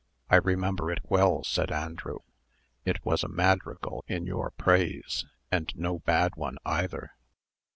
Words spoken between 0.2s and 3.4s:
"I remember it well," said Andrew; "it was a